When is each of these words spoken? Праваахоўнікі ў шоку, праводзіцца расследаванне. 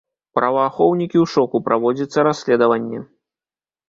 Праваахоўнікі 0.37 1.17
ў 1.23 1.31
шоку, 1.33 1.61
праводзіцца 1.67 2.23
расследаванне. 2.29 3.03